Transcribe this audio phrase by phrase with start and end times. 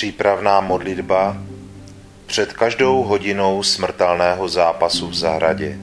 [0.00, 1.36] Přípravná modlitba
[2.26, 5.78] před každou hodinou smrtelného zápasu v zahradě.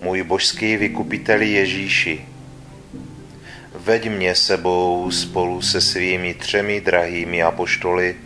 [0.00, 2.26] Můj božský vykupiteli Ježíši,
[3.74, 8.16] veď mě sebou spolu se svými třemi drahými apoštoly,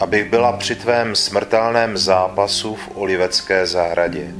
[0.00, 4.34] abych byla při tvém smrtelném zápasu v Olivecké zahradě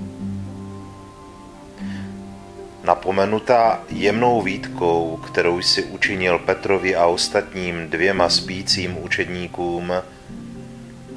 [2.84, 9.92] napomenutá jemnou výtkou, kterou si učinil Petrovi a ostatním dvěma spícím učedníkům,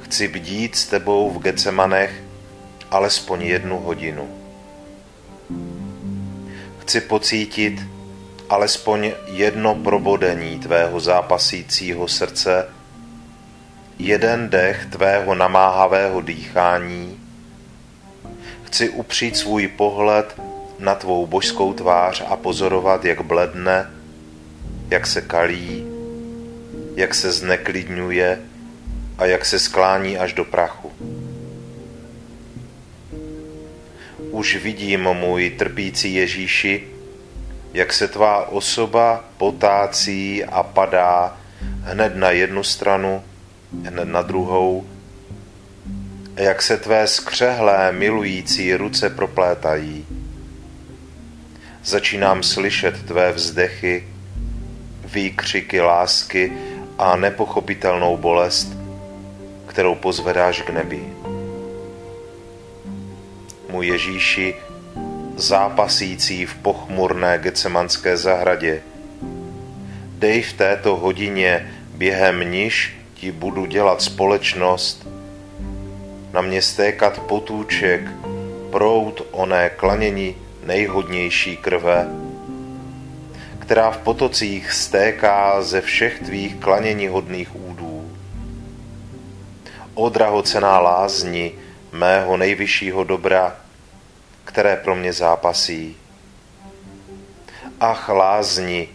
[0.02, 2.22] chci bdít s tebou v Gecemanech
[2.90, 4.28] alespoň jednu hodinu.
[6.78, 7.82] Chci pocítit
[8.48, 12.68] alespoň jedno probodení tvého zápasícího srdce,
[13.98, 17.20] jeden dech tvého namáhavého dýchání,
[18.64, 20.40] chci upřít svůj pohled
[20.78, 23.90] na tvou božskou tvář a pozorovat, jak bledne,
[24.90, 25.86] jak se kalí,
[26.96, 28.38] jak se zneklidňuje
[29.18, 30.92] a jak se sklání až do prachu.
[34.30, 36.84] Už vidím, můj trpící Ježíši,
[37.74, 41.36] jak se tvá osoba potácí a padá
[41.82, 43.22] hned na jednu stranu,
[43.84, 44.84] hned na druhou,
[46.36, 50.06] a jak se tvé skřehlé milující ruce proplétají
[51.88, 54.04] začínám slyšet tvé vzdechy,
[55.04, 56.52] výkřiky lásky
[56.98, 58.76] a nepochopitelnou bolest,
[59.66, 61.00] kterou pozvedáš k nebi.
[63.70, 64.54] Můj Ježíši,
[65.36, 68.82] zápasící v pochmurné gecemanské zahradě,
[70.18, 75.08] dej v této hodině, během níž ti budu dělat společnost,
[76.32, 78.00] na mě stékat potůček,
[78.70, 82.08] prout oné klanění nejhodnější krve,
[83.58, 88.12] která v potocích stéká ze všech tvých klanění hodných údů.
[89.94, 91.52] O drahocená lázni
[91.92, 93.56] mého nejvyššího dobra,
[94.44, 95.96] které pro mě zápasí.
[97.80, 98.88] Ach lázni,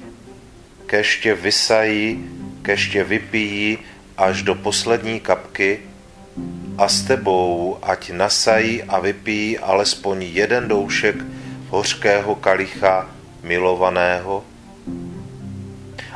[0.86, 2.30] keště vysají,
[2.62, 3.78] keště vypijí
[4.18, 5.80] až do poslední kapky
[6.78, 11.16] a s tebou ať nasají a vypijí alespoň jeden doušek
[11.74, 13.10] hořkého kalicha
[13.44, 14.44] milovaného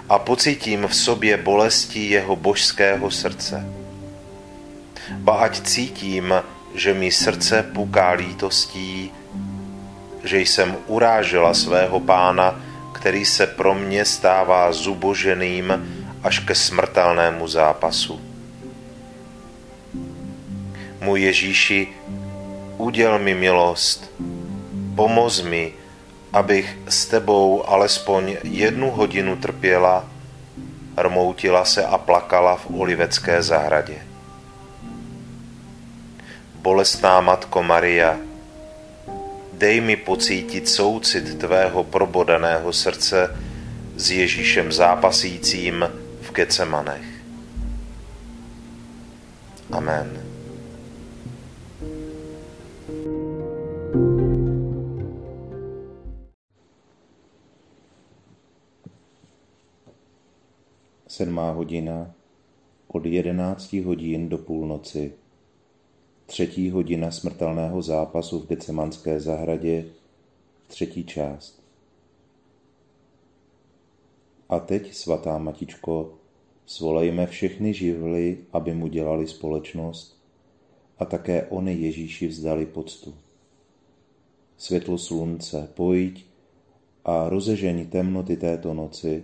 [0.09, 3.65] a pocítím v sobě bolesti jeho božského srdce.
[5.17, 6.33] Ba ať cítím,
[6.75, 9.11] že mi srdce puká lítostí,
[10.23, 12.61] že jsem urážela svého pána,
[12.93, 15.73] který se pro mě stává zuboženým
[16.23, 18.21] až ke smrtelnému zápasu.
[21.01, 21.87] Můj Ježíši,
[22.77, 24.13] uděl mi milost,
[24.97, 25.73] pomoz mi,
[26.33, 30.09] abych s tebou alespoň jednu hodinu trpěla,
[30.97, 34.01] rmoutila se a plakala v Olivecké zahradě.
[36.55, 38.17] Bolestná Matko Maria,
[39.53, 43.37] dej mi pocítit soucit tvého probodaného srdce
[43.95, 45.85] s Ježíšem zápasícím
[46.21, 47.05] v Gecemanech.
[49.71, 50.26] Amen.
[61.17, 62.13] Sedmá hodina
[62.87, 65.13] od jedenácti hodin do půlnoci.
[66.25, 69.85] Třetí hodina smrtelného zápasu v Gecemanské zahradě,
[70.67, 71.63] třetí část.
[74.49, 76.13] A teď, svatá matičko,
[76.65, 80.21] svolejme všechny živly, aby mu dělali společnost
[80.99, 83.15] a také oni Ježíši vzdali poctu.
[84.57, 86.25] Světlo slunce, pojď
[87.05, 89.23] a rozežení temnoty této noci,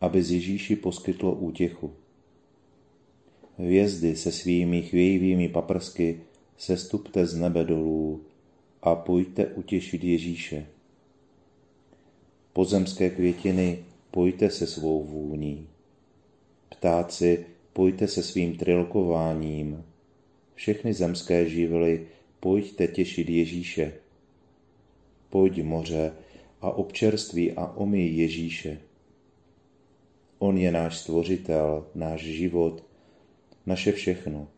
[0.00, 1.92] aby z Ježíši poskytlo útěchu.
[3.58, 6.20] Hvězdy se svými chvějivými paprsky
[6.56, 8.24] sestupte z nebe dolů
[8.82, 10.66] a pojďte utěšit Ježíše.
[12.52, 13.78] Pozemské květiny
[14.10, 15.68] pojďte se svou vůní.
[16.68, 19.84] Ptáci pojďte se svým trilkováním.
[20.54, 22.06] Všechny zemské živly
[22.40, 23.92] pojďte těšit Ježíše.
[25.30, 26.12] Pojď moře
[26.60, 28.78] a občerství a omyj Ježíše.
[30.38, 32.84] On je náš stvořitel, náš život,
[33.66, 34.48] naše všechno.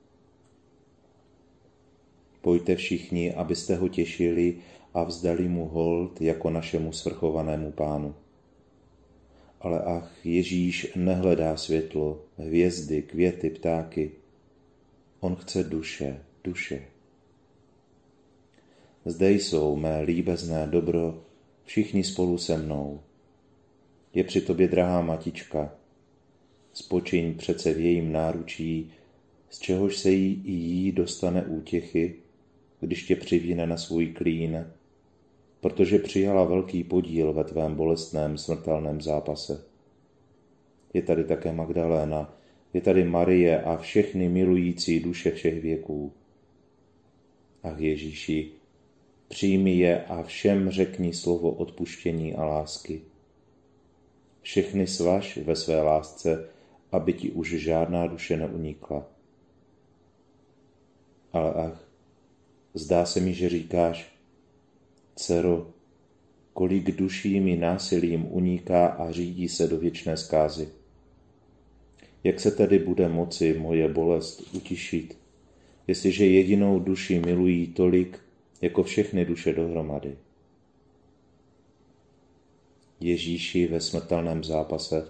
[2.41, 4.57] Pojďte všichni, abyste ho těšili
[4.95, 8.15] a vzdali mu hold jako našemu svrchovanému pánu.
[9.61, 14.11] Ale ach, Ježíš nehledá světlo, hvězdy, květy, ptáky.
[15.21, 16.83] On chce duše, duše.
[19.05, 21.25] Zde jsou mé líbezné dobro,
[21.65, 23.01] všichni spolu se mnou.
[24.15, 25.75] Je při tobě drahá matička.
[26.73, 28.93] Spočiň přece v jejím náručí,
[29.51, 32.15] z čehož se jí i jí dostane útěchy,
[32.81, 34.67] když tě přivíne na svůj klín,
[35.61, 39.65] protože přijala velký podíl ve tvém bolestném smrtelném zápase.
[40.95, 42.39] Je tady také Magdaléna,
[42.73, 46.13] je tady Marie a všechny milující duše všech věků.
[47.63, 48.51] Ach Ježíši,
[49.29, 53.01] přijmi je a všem řekni slovo odpuštění a lásky.
[54.43, 56.49] Všechny svaž ve své lásce,
[56.93, 59.07] aby ti už žádná duše neunikla.
[61.33, 61.89] Ale ach,
[62.75, 64.13] zdá se mi, že říkáš,
[65.15, 65.71] dcero,
[66.53, 70.69] kolik duší mi násilím uniká a řídí se do věčné zkázy.
[72.25, 75.19] Jak se tedy bude moci moje bolest utišit,
[75.87, 78.19] jestliže jedinou duši milují tolik,
[78.61, 80.17] jako všechny duše dohromady?
[83.01, 85.09] Ježíši ve smrtelném zápase,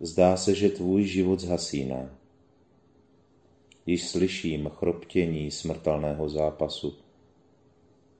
[0.00, 2.18] zdá se, že tvůj život zhasíná.
[3.86, 6.96] Již slyším chroptění smrtelného zápasu.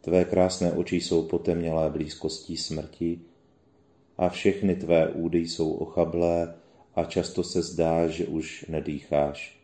[0.00, 3.20] Tvé krásné oči jsou potemnělé blízkostí smrti
[4.18, 6.54] a všechny tvé údy jsou ochablé
[6.94, 9.61] a často se zdá, že už nedýcháš.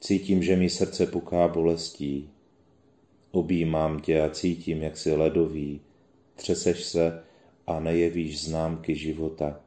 [0.00, 2.30] Cítím, že mi srdce puká bolestí.
[3.30, 5.80] Objímám tě a cítím, jak si ledový,
[6.34, 7.25] třeseš se
[7.66, 9.60] a nejevíš známky života.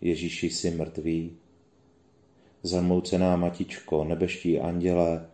[0.00, 1.36] Ježíši jsi mrtvý.
[2.62, 5.30] Zamoucená matičko, nebeští andělé,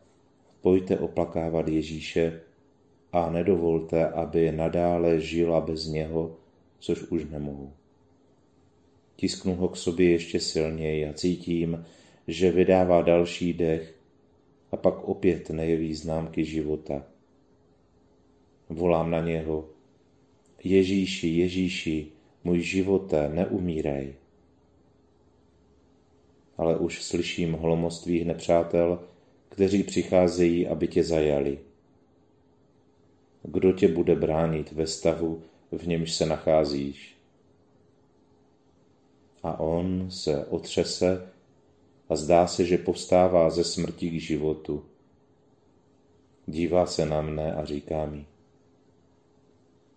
[0.60, 2.40] pojďte oplakávat Ježíše
[3.12, 6.36] a nedovolte, aby nadále žila bez něho,
[6.78, 7.72] což už nemohu.
[9.16, 11.84] Tisknu ho k sobě ještě silněji a cítím,
[12.28, 13.94] že vydává další dech
[14.72, 17.04] a pak opět nejeví známky života.
[18.68, 19.68] Volám na něho.
[20.64, 22.06] Ježíši, Ježíši,
[22.44, 24.14] můj živote, neumírej.
[26.56, 29.02] Ale už slyším hlomost tvých nepřátel,
[29.48, 31.58] kteří přicházejí, aby tě zajali.
[33.42, 35.42] Kdo tě bude bránit ve stavu,
[35.72, 37.22] v němž se nacházíš?
[39.42, 41.28] a on se otřese
[42.08, 44.84] a zdá se, že povstává ze smrti k životu.
[46.46, 48.26] Dívá se na mne a říká mi,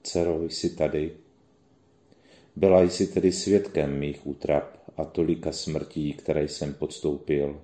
[0.06, 1.12] dcero, jsi tady?
[2.56, 7.62] Byla jsi tedy svědkem mých útrap a tolika smrtí, které jsem podstoupil.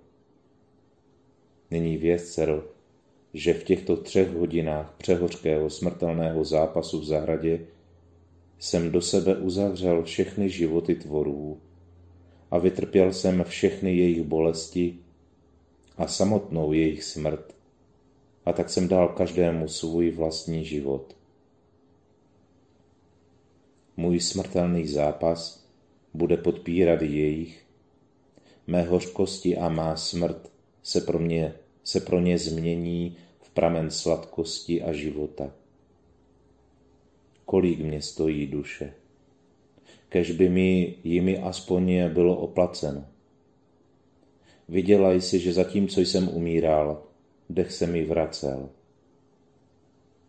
[1.71, 2.63] Nyní věz, dcero,
[3.33, 7.65] že v těchto třech hodinách přehořkého smrtelného zápasu v zahradě
[8.60, 11.62] jsem do sebe uzavřel všechny životy tvorů
[12.51, 14.98] a vytrpěl jsem všechny jejich bolesti
[15.98, 17.55] a samotnou jejich smrt.
[18.45, 21.20] A tak jsem dal každému svůj vlastní život.
[24.01, 25.67] Můj smrtelný zápas
[26.13, 27.65] bude podpírat jejich,
[28.67, 30.51] mé hořkosti a má smrt
[30.84, 31.53] se pro, mě,
[31.84, 35.51] se pro ně změní v pramen sladkosti a života.
[37.46, 38.93] Kolik mě stojí duše?
[40.10, 43.05] Kež by mi jimi aspoň bylo oplaceno.
[44.70, 47.03] Viděla jsi, že zatímco jsem umíral,
[47.50, 48.70] dech se mi vracel.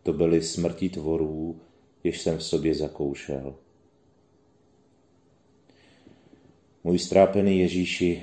[0.02, 1.60] To byly smrti tvorů,
[2.04, 3.54] jež jsem v sobě zakoušel.
[6.84, 8.22] Můj strápený Ježíši,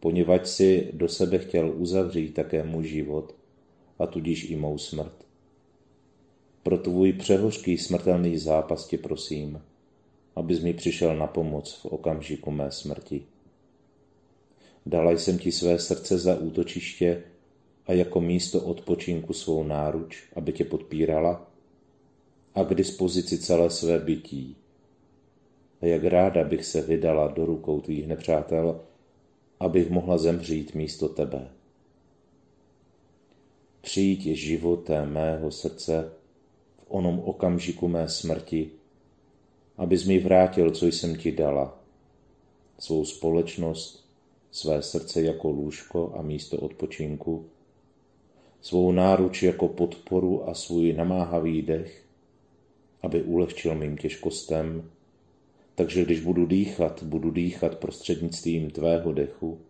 [0.00, 3.34] poněvadž si do sebe chtěl uzavřít také můj život
[3.98, 5.26] a tudíž i mou smrt.
[6.62, 9.62] Pro tvůj přehořký smrtelný zápas tě prosím,
[10.36, 13.24] abys mi přišel na pomoc v okamžiku mé smrti.
[14.86, 17.22] Dala jsem ti své srdce za útočiště
[17.86, 21.53] a jako místo odpočinku svou náruč, aby tě podpírala
[22.54, 24.56] a k dispozici celé své bytí.
[25.80, 28.80] A jak ráda bych se vydala do rukou tvých nepřátel,
[29.60, 31.48] abych mohla zemřít místo tebe.
[33.80, 36.12] Přijď životem mého srdce
[36.78, 38.70] v onom okamžiku mé smrti,
[39.76, 41.80] abys mi vrátil, co jsem ti dala,
[42.78, 44.04] svou společnost,
[44.50, 47.46] své srdce jako lůžko a místo odpočinku,
[48.60, 52.03] svou náruč jako podporu a svůj namáhavý dech,
[53.04, 54.90] aby ulehčil mým těžkostem,
[55.74, 59.60] takže když budu dýchat, budu dýchat prostřednictvím tvého dechu,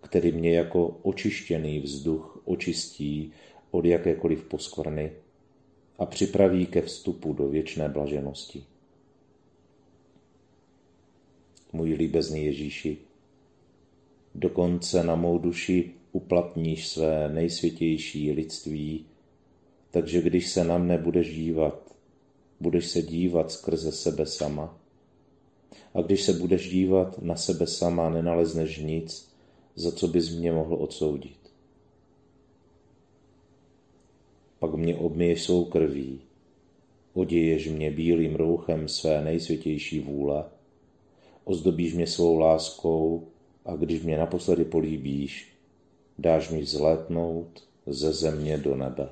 [0.00, 3.32] který mě jako očištěný vzduch očistí
[3.70, 5.12] od jakékoliv poskvrny
[5.98, 8.64] a připraví ke vstupu do věčné blaženosti.
[11.72, 12.96] Můj líbezný Ježíši,
[14.34, 19.06] dokonce na mou duši uplatníš své nejsvětější lidství,
[19.90, 21.83] takže když se na mne budeš dívat,
[22.60, 24.78] budeš se dívat skrze sebe sama.
[25.94, 29.28] A když se budeš dívat na sebe sama, nenalezneš nic,
[29.74, 31.38] za co bys mě mohl odsoudit.
[34.58, 36.20] Pak mě obměješ svou krví,
[37.14, 40.44] oděješ mě bílým rouchem své nejsvětější vůle,
[41.44, 43.28] ozdobíš mě svou láskou
[43.64, 45.52] a když mě naposledy políbíš,
[46.18, 49.08] dáš mi vzlétnout ze země do nebe.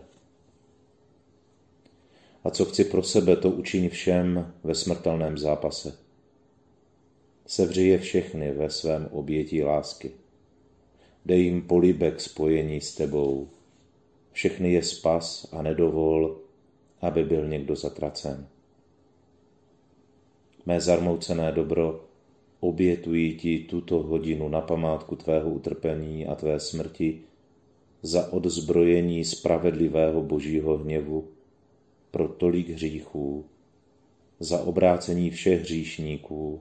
[2.44, 5.99] A co chci pro sebe, to učiň všem ve smrtelném zápase.
[7.46, 10.11] Sevři je všechny ve svém obětí lásky.
[11.26, 13.49] Dej jim políbek spojení s tebou.
[14.32, 16.38] Všechny je spas a nedovol,
[17.00, 18.46] aby byl někdo zatracen.
[20.66, 22.04] Mé zarmoucené dobro,
[22.61, 27.22] obětuji ti tuto hodinu na památku tvého utrpení a tvé smrti
[28.02, 31.28] za odzbrojení spravedlivého božího hněvu
[32.12, 33.45] pro tolik hříchů,
[34.40, 36.61] za obrácení všech hříšníků,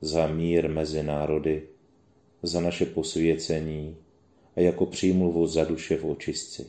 [0.00, 1.62] za mír mezi národy,
[2.42, 3.96] za naše posvěcení
[4.56, 6.66] a jako přímluvu za duše v očistci.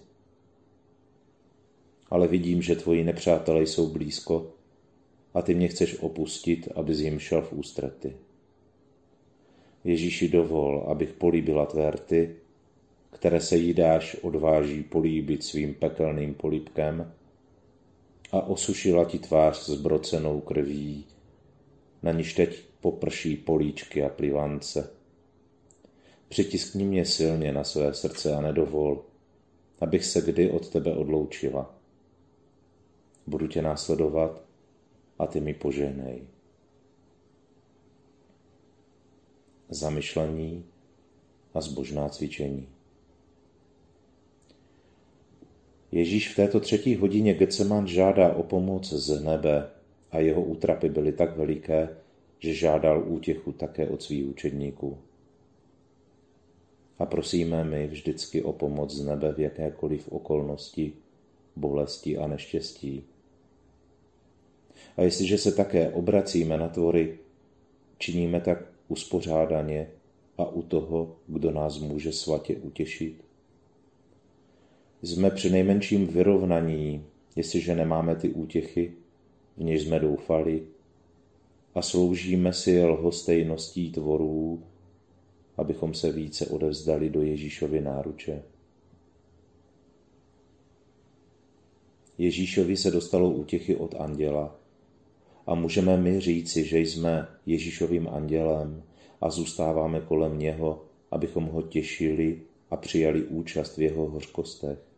[2.09, 4.53] Ale vidím, že tvoji nepřátelé jsou blízko
[5.33, 8.15] a ty mě chceš opustit, aby jim šel v ústrety.
[9.83, 12.35] Ježíši dovol, abych políbila tvé rty,
[13.11, 17.13] které se jídáš odváží políbit svým pekelným políbkem
[18.31, 21.05] a osušila ti tvář zbrocenou krví,
[22.03, 24.91] na níž teď poprší políčky a plivance.
[26.29, 29.05] Přitiskni mě silně na své srdce a nedovol,
[29.79, 31.75] abych se kdy od tebe odloučila.
[33.27, 34.43] Budu tě následovat
[35.19, 36.27] a ty mi požehnej.
[39.69, 40.65] zamyšlení
[41.53, 42.69] a zbožná cvičení.
[45.91, 49.69] Ježíš v této třetí hodině Getseman žádá o pomoc z nebe
[50.11, 51.89] a jeho útrapy byly tak veliké,
[52.39, 54.97] že žádal útěchu také od svých učedníků.
[56.99, 60.93] A prosíme my vždycky o pomoc z nebe v jakékoliv okolnosti,
[61.55, 63.03] bolesti a neštěstí.
[64.97, 67.17] A jestliže se také obracíme na tvory,
[67.97, 69.87] činíme tak uspořádaně
[70.37, 73.28] a u toho, kdo nás může svatě utěšit?
[75.01, 78.93] Jsme při nejmenším vyrovnaní, jestliže nemáme ty útěchy,
[79.57, 80.63] v něž jsme doufali,
[81.75, 84.63] a sloužíme si lhostejností tvorů,
[85.57, 88.43] abychom se více odevzdali do Ježíšovy náruče.
[92.17, 94.55] Ježíšovi se dostalo útěchy od anděla
[95.47, 98.83] a můžeme my říci, že jsme Ježíšovým andělem
[99.21, 104.88] a zůstáváme kolem něho, abychom ho těšili a přijali účast v jeho hořkostech.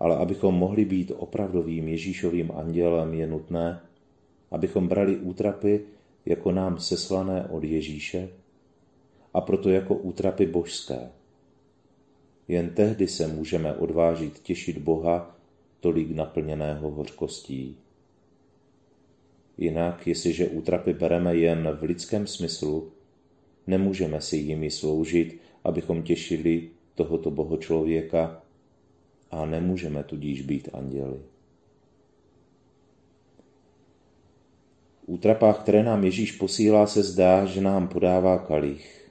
[0.00, 3.80] Ale abychom mohli být opravdovým Ježíšovým andělem, je nutné,
[4.50, 5.84] abychom brali útrapy
[6.26, 8.28] jako nám seslané od Ježíše
[9.34, 11.10] a proto jako útrapy božské.
[12.48, 15.36] Jen tehdy se můžeme odvážit těšit Boha
[15.80, 17.76] tolik naplněného hořkostí.
[19.58, 22.92] Jinak, jestliže útrapy bereme jen v lidském smyslu,
[23.66, 28.42] nemůžeme si jimi sloužit, abychom těšili tohoto bohočlověka
[29.30, 31.18] a nemůžeme tudíž být anděli.
[35.02, 39.10] V útrapách, které nám Ježíš posílá, se zdá, že nám podává kalich,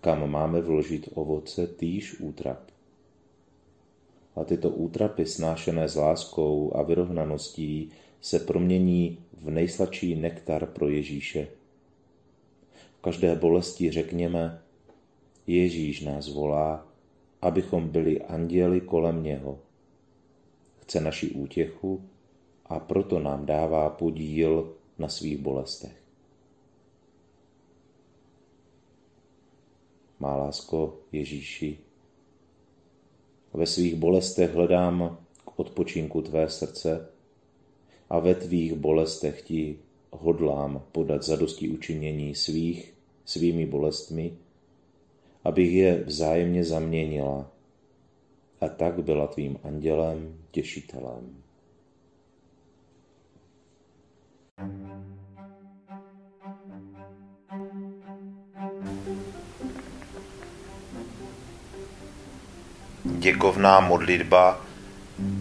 [0.00, 2.70] kam máme vložit ovoce týž útrap.
[4.36, 11.48] A tyto útrapy snášené s láskou a vyrovnaností se promění v nejsladší nektar pro Ježíše.
[12.98, 14.62] V každé bolesti řekněme,
[15.46, 16.91] Ježíš nás volá,
[17.42, 19.58] abychom byli anděli kolem něho.
[20.80, 22.08] Chce naši útěchu
[22.66, 26.02] a proto nám dává podíl na svých bolestech.
[30.20, 31.78] Má lásko Ježíši,
[33.52, 37.08] ve svých bolestech hledám k odpočinku tvé srdce
[38.10, 39.78] a ve tvých bolestech ti
[40.10, 42.94] hodlám podat zadosti učinění svých,
[43.24, 44.38] svými bolestmi,
[45.44, 47.50] abych je vzájemně zaměnila
[48.60, 51.42] a tak byla tvým andělem, těšitelem.
[63.04, 64.60] Děkovná modlitba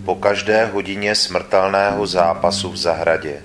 [0.06, 3.43] po každé hodině smrtelného zápasu v zahradě.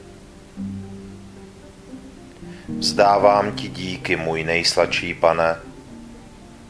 [2.78, 5.56] Vzdávám ti díky, můj nejsladší pane,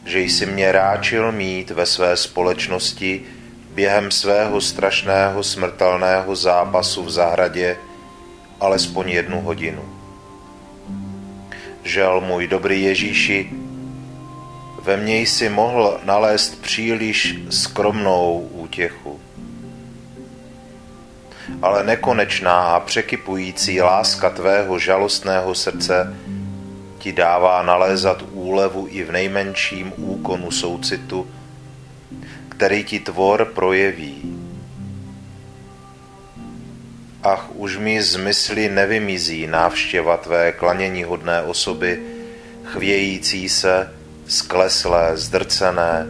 [0.07, 3.21] že jsi mě ráčil mít ve své společnosti
[3.73, 7.77] během svého strašného smrtelného zápasu v zahradě
[8.59, 9.81] alespoň jednu hodinu.
[11.83, 13.49] Žel můj dobrý Ježíši,
[14.83, 19.19] ve mně jsi mohl nalézt příliš skromnou útěchu.
[21.61, 26.15] Ale nekonečná a překypující láska tvého žalostného srdce
[27.07, 31.23] ti dává nalézat úlevu i v nejmenším úkonu soucitu,
[32.51, 34.35] který ti tvor projeví.
[37.23, 42.03] Ach, už mi z mysli nevymizí návštěva tvé klanění hodné osoby,
[42.75, 43.87] chvějící se,
[44.27, 46.07] skleslé, zdrcené,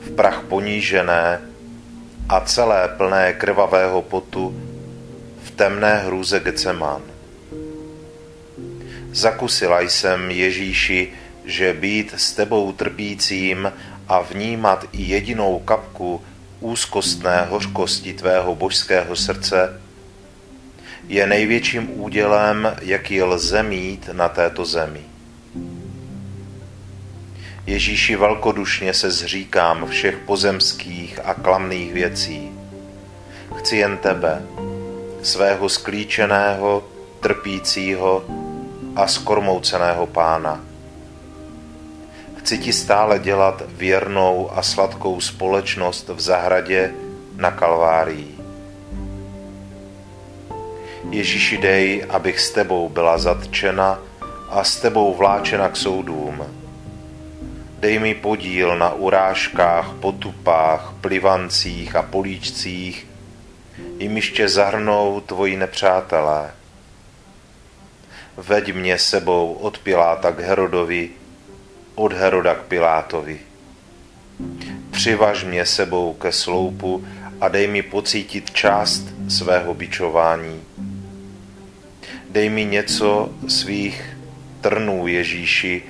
[0.00, 1.40] v prach ponížené
[2.28, 4.56] a celé plné krvavého potu
[5.44, 7.15] v temné hrůze Gecemán.
[9.16, 11.12] Zakusila jsem Ježíši,
[11.44, 13.72] že být s tebou trpícím
[14.08, 16.22] a vnímat i jedinou kapku
[16.60, 19.80] úzkostné hořkosti tvého božského srdce
[21.08, 25.00] je největším údělem, jaký lze mít na této zemi.
[27.66, 32.50] Ježíši velkodušně se zříkám všech pozemských a klamných věcí.
[33.56, 34.42] Chci jen tebe,
[35.22, 36.84] svého sklíčeného,
[37.20, 38.45] trpícího
[38.96, 40.60] a skormouceného pána.
[42.36, 46.94] Chci ti stále dělat věrnou a sladkou společnost v zahradě
[47.36, 48.34] na Kalvárii.
[51.10, 53.98] Ježíši dej, abych s tebou byla zatčena
[54.48, 56.46] a s tebou vláčena k soudům
[57.78, 63.06] Dej mi podíl na urážkách, potupách, plivancích a políčcích,
[63.98, 66.50] jimiž tě zahrnou tvoji nepřátelé.
[68.36, 71.10] Veď mě sebou od Piláta k Herodovi,
[71.94, 73.40] od Heroda k Pilátovi.
[74.90, 77.06] Přivaž mě sebou ke sloupu
[77.40, 80.60] a dej mi pocítit část svého bičování.
[82.30, 84.16] Dej mi něco svých
[84.60, 85.82] trnů Ježíši,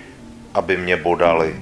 [0.54, 1.56] aby mě bodali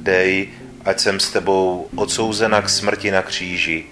[0.00, 0.48] dej,
[0.84, 3.84] ať jsem s tebou odsouzena k smrti na kříži,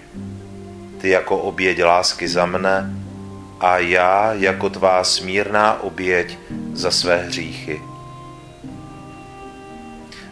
[1.01, 2.95] ty jako oběť lásky za mne
[3.61, 6.39] a já jako tvá smírná oběť
[6.73, 7.81] za své hříchy.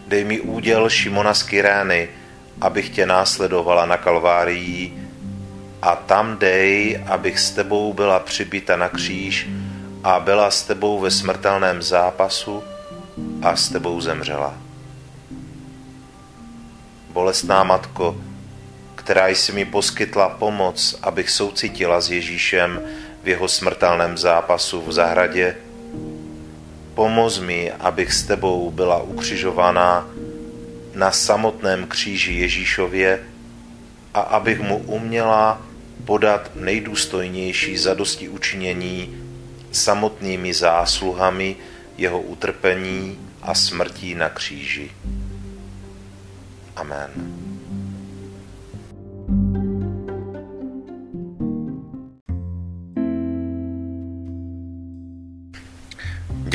[0.06, 2.08] Dej mi úděl Šimona z Kyrény,
[2.60, 5.08] abych tě následovala na Kalvárii
[5.82, 9.48] a tam dej, abych s tebou byla přibita na kříž
[10.04, 12.62] a byla s tebou ve smrtelném zápasu
[13.42, 14.54] a s tebou zemřela.
[17.10, 18.16] Bolestná matko,
[18.94, 22.80] která jsi mi poskytla pomoc, abych soucitila s Ježíšem
[23.26, 25.56] v jeho smrtelném zápasu v zahradě,
[26.94, 30.08] pomoz mi, abych s tebou byla ukřižovaná
[30.94, 33.22] na samotném kříži Ježíšově
[34.14, 35.62] a abych mu uměla
[36.04, 39.16] podat nejdůstojnější zadosti učinění
[39.72, 41.56] samotnými zásluhami
[41.98, 44.90] jeho utrpení a smrtí na kříži.
[46.76, 47.45] Amen.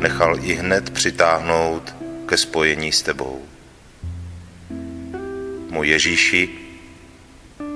[0.00, 1.94] nechal i hned přitáhnout
[2.26, 3.42] ke spojení s tebou.
[5.70, 6.48] Můj Ježíši,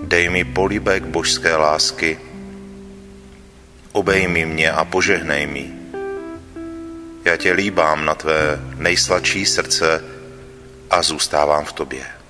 [0.02, 2.18] dej mi políbek božské lásky,
[3.92, 5.72] obejmi mě a požehnej mi.
[7.24, 10.04] Já tě líbám na tvé nejsladší srdce
[10.90, 12.23] a zůstávám v tobě.